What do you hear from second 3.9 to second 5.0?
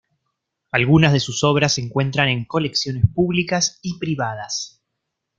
privadas.